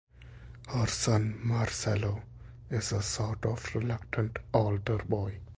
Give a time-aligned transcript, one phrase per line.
[0.69, 2.23] Her son, Marcello,
[2.71, 5.37] is a sort of reluctant altar boy.